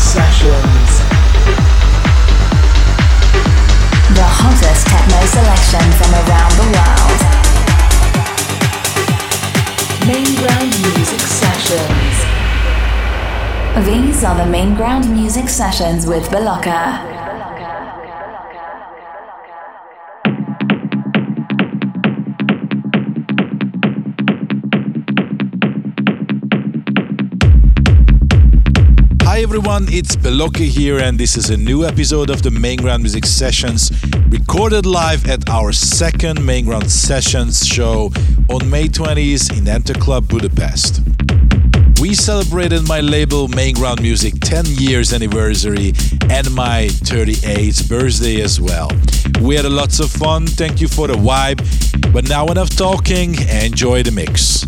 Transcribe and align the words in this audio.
Sessions 0.00 0.92
The 4.14 4.24
hottest 4.24 4.86
techno 4.88 5.20
selection 5.26 5.84
from 6.00 6.12
around 6.16 6.52
the 6.56 6.64
world. 6.72 7.20
Main 10.08 10.30
ground 10.40 10.72
music 10.96 11.20
sessions. 11.20 12.16
These 13.86 14.24
are 14.24 14.36
the 14.36 14.46
main 14.50 14.74
ground 14.74 15.10
music 15.12 15.50
sessions 15.50 16.06
with 16.06 16.30
Belocca. 16.30 17.09
Everyone, 29.50 29.86
it's 29.88 30.14
Belocca 30.14 30.64
here, 30.64 31.00
and 31.00 31.18
this 31.18 31.36
is 31.36 31.50
a 31.50 31.56
new 31.56 31.84
episode 31.84 32.30
of 32.30 32.40
the 32.40 32.52
Main 32.52 32.78
Ground 32.78 33.02
Music 33.02 33.26
Sessions, 33.26 33.90
recorded 34.28 34.86
live 34.86 35.28
at 35.28 35.50
our 35.50 35.72
second 35.72 36.46
Main 36.46 36.66
Ground 36.66 36.88
Sessions 36.88 37.66
show 37.66 38.12
on 38.48 38.70
May 38.70 38.86
20th 38.86 39.58
in 39.58 39.66
Enter 39.66 39.94
Club 39.94 40.28
Budapest. 40.28 41.00
We 42.00 42.14
celebrated 42.14 42.86
my 42.86 43.00
label 43.00 43.48
Main 43.48 43.74
Ground 43.74 44.00
Music 44.00 44.34
10 44.40 44.66
years 44.66 45.12
anniversary 45.12 45.94
and 46.30 46.48
my 46.54 46.86
38th 47.02 47.88
birthday 47.88 48.42
as 48.42 48.60
well. 48.60 48.92
We 49.42 49.56
had 49.56 49.64
lots 49.64 49.98
of 49.98 50.12
fun, 50.12 50.46
thank 50.46 50.80
you 50.80 50.86
for 50.86 51.08
the 51.08 51.14
vibe. 51.14 51.58
But 52.12 52.28
now 52.28 52.46
enough 52.46 52.70
talking, 52.70 53.34
enjoy 53.48 54.04
the 54.04 54.12
mix. 54.12 54.64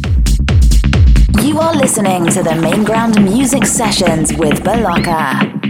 You 1.40 1.58
are 1.60 1.74
listening 1.74 2.26
to 2.28 2.42
the 2.42 2.54
Main 2.54 2.84
Ground 2.84 3.22
Music 3.24 3.64
Sessions 3.64 4.32
with 4.34 4.62
Belocca. 4.62 5.61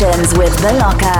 Sessions 0.00 0.32
with 0.38 0.56
Belocca. 0.62 1.19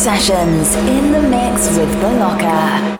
Sessions 0.00 0.74
in 0.76 1.12
the 1.12 1.20
mix 1.20 1.76
with 1.76 1.92
the 2.00 2.08
Have 2.08 2.99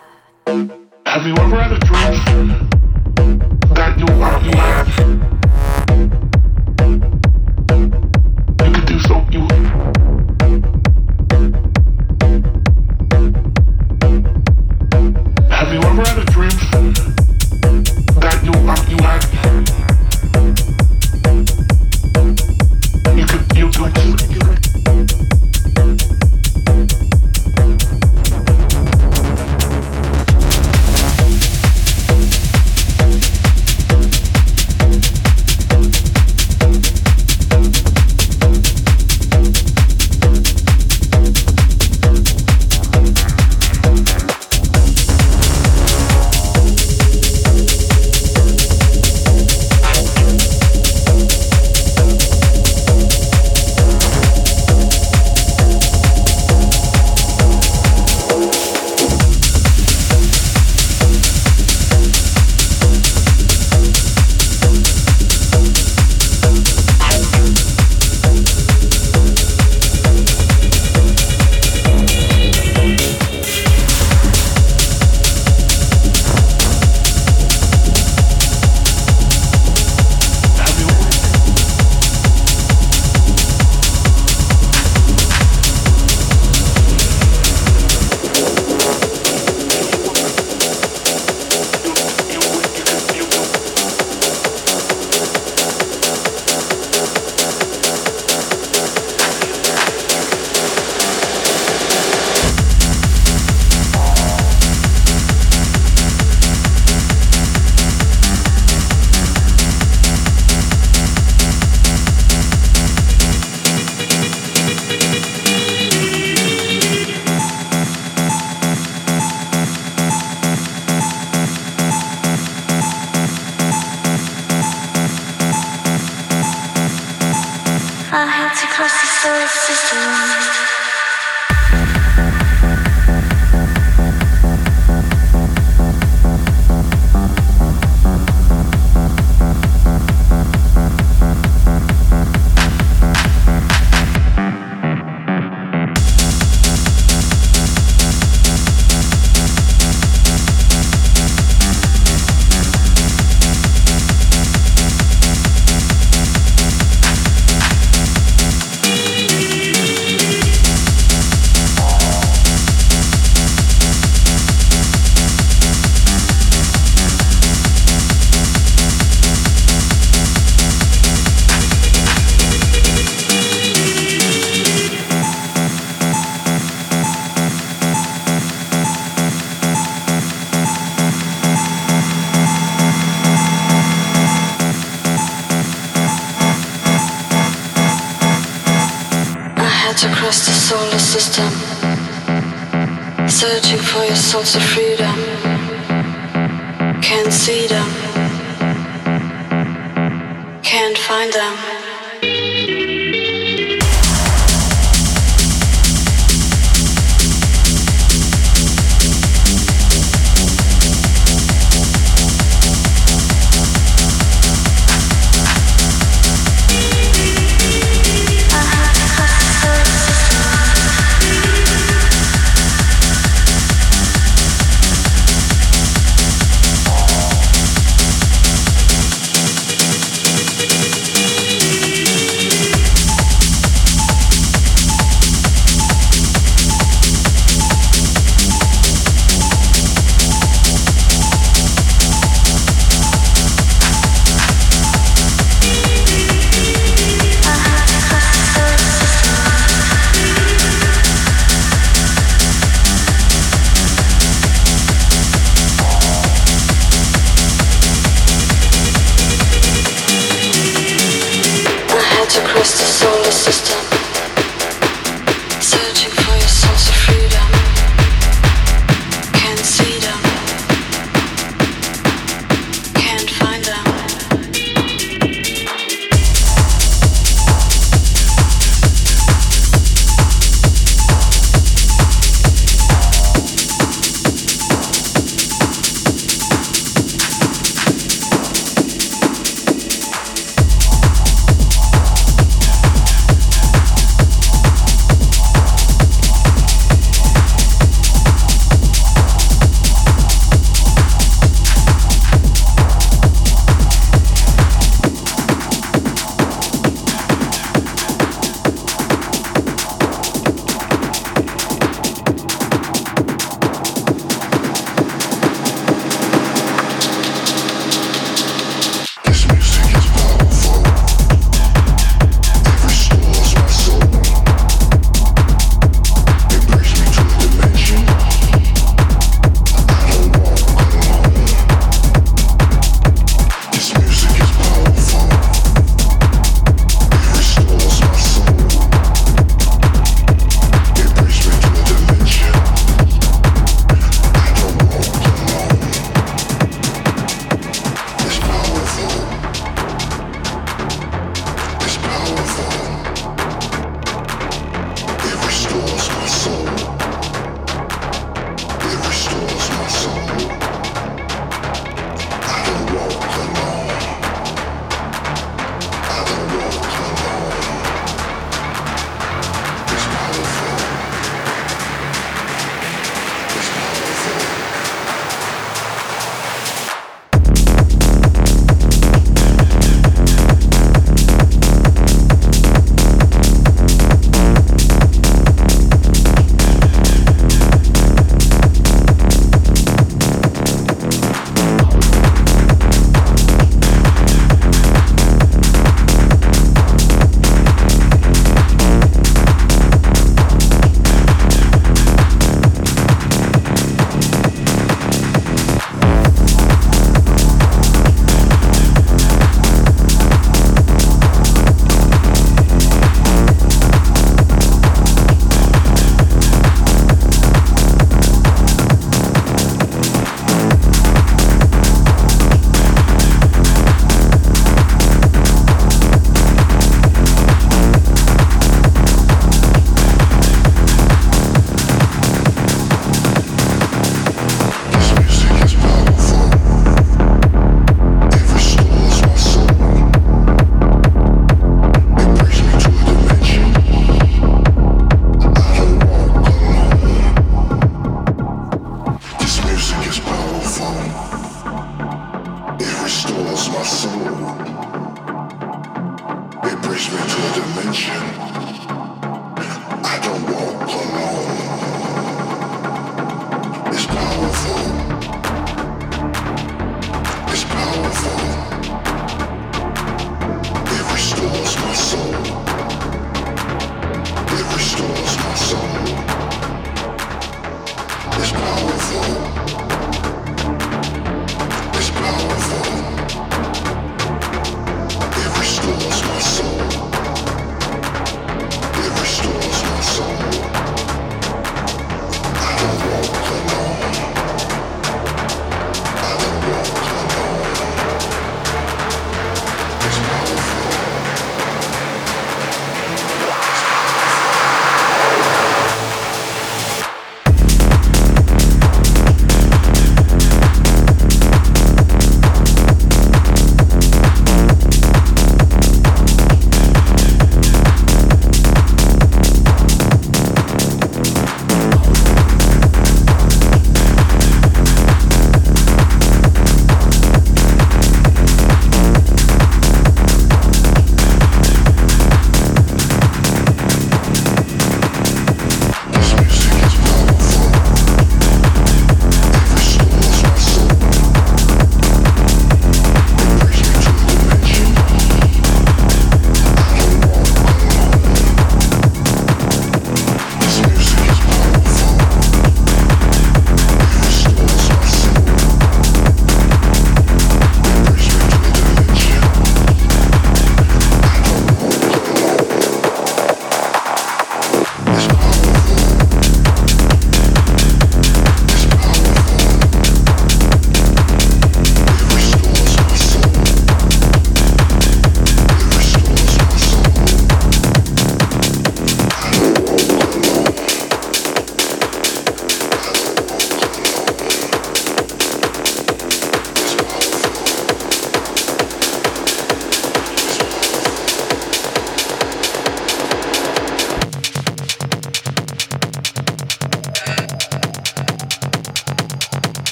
Revolution. 458.11 458.50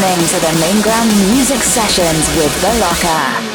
listening 0.00 0.26
to 0.28 0.46
the 0.46 0.60
Main 0.60 0.82
Ground 0.82 1.10
Music 1.30 1.58
Sessions 1.62 2.26
with 2.36 2.50
Belocca. 2.62 3.49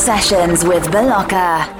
Sessions 0.00 0.64
with 0.64 0.84
Belocca. 0.84 1.79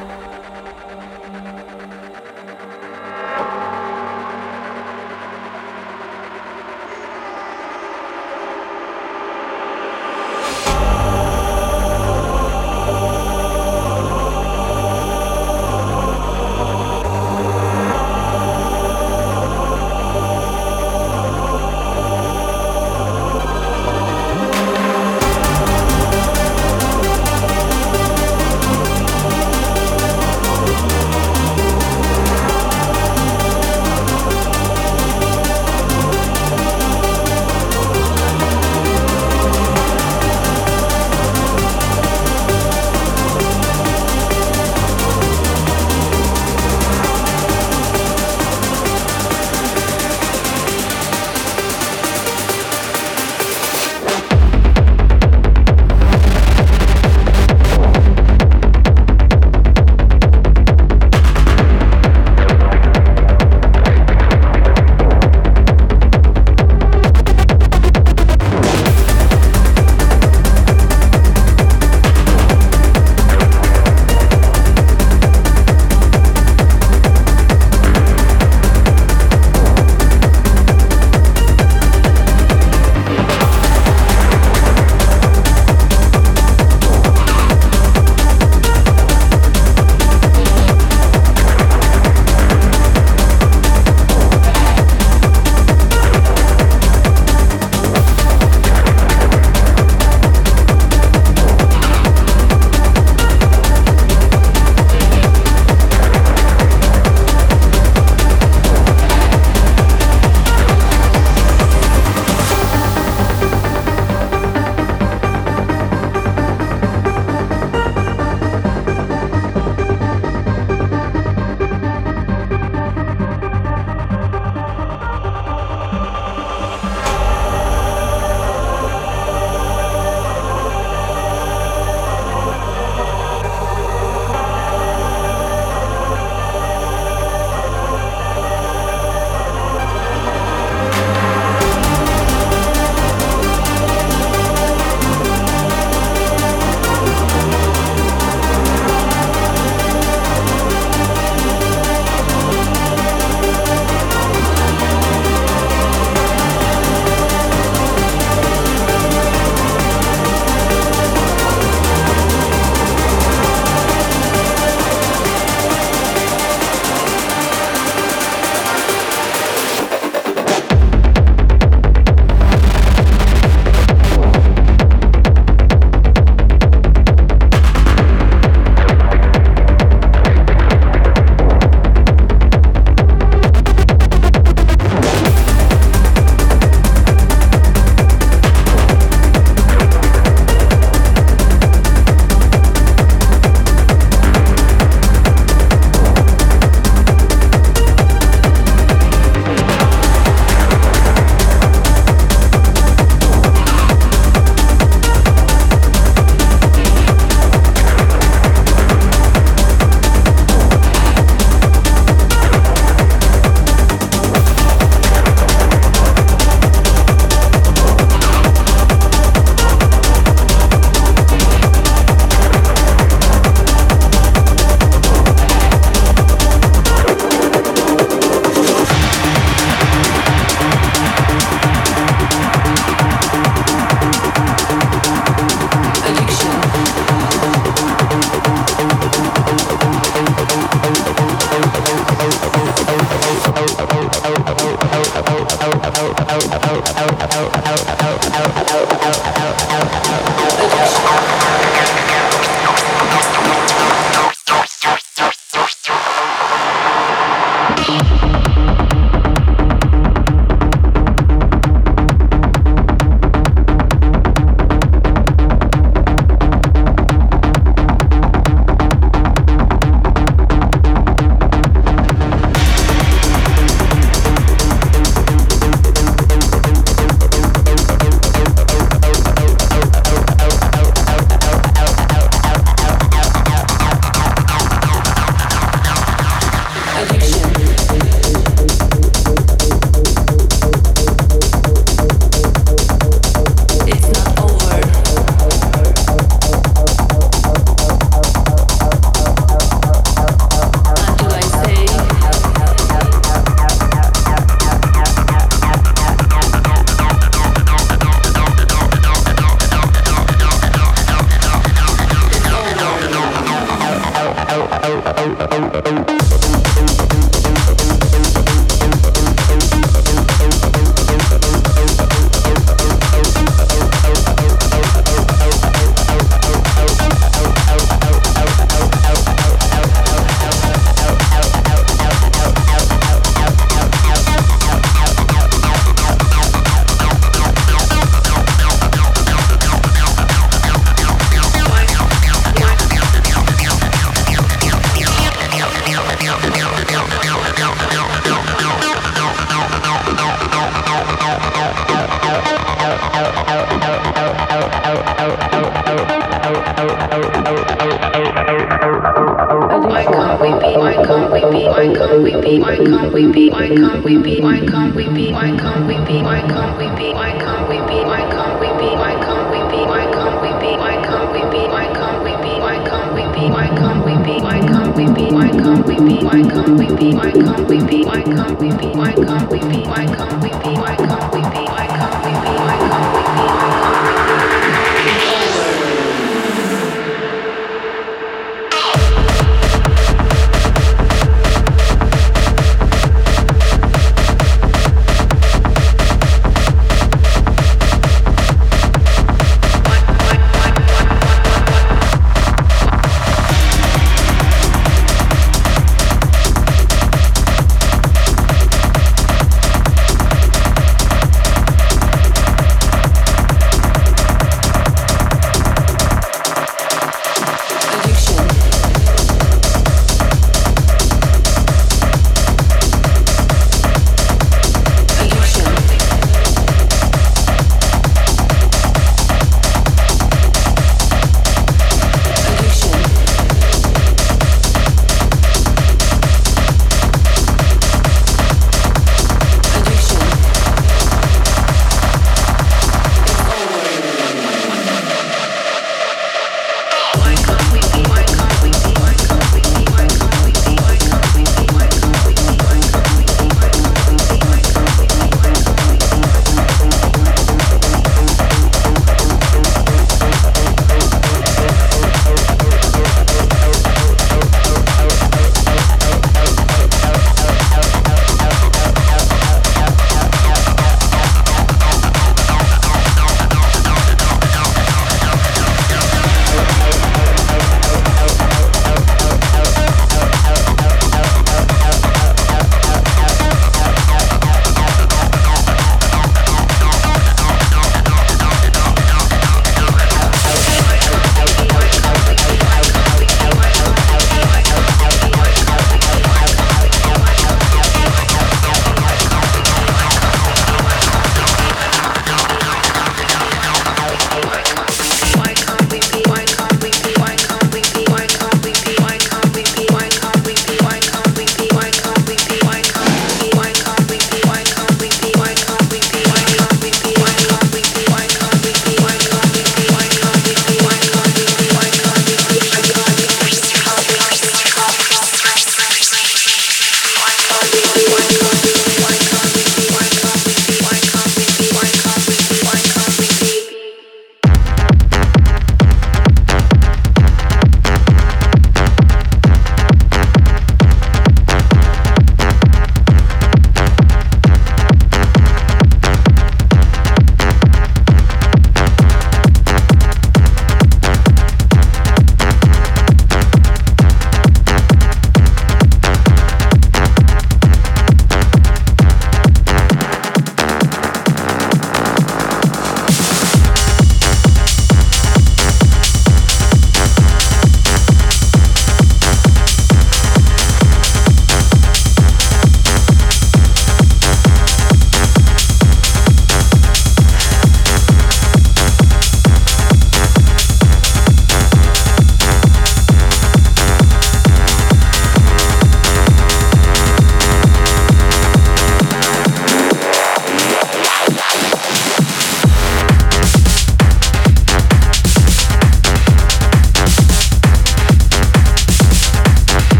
why 376.31 376.43
can't 376.43 376.78
we 376.78 376.87
be, 376.95 377.12
why 377.12 377.33
can't 377.33 377.66
we 377.68 377.85
be, 377.85 378.05
why 378.05 378.22
can't 378.22 378.61
we 378.61 378.68
be, 378.70 378.87
why 378.97 379.12
can't 379.12 379.51
we 379.51 379.59
be, 379.59 379.83
why 379.83 380.07
can't 380.07 380.33
we 380.35 380.39
be? 380.39 380.39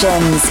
Sessions 0.00 0.49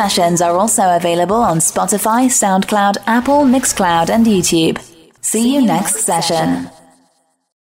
sessions 0.00 0.40
are 0.40 0.56
also 0.56 0.96
available 0.96 1.36
on 1.36 1.58
Spotify, 1.58 2.20
SoundCloud, 2.42 2.96
Apple, 3.06 3.42
Mixcloud, 3.44 4.08
and 4.08 4.24
YouTube. 4.24 4.78
See 5.20 5.54
you 5.54 5.60
next 5.60 6.06
session. 6.06 6.70